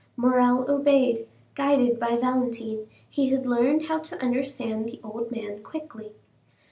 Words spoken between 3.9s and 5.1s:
to understand the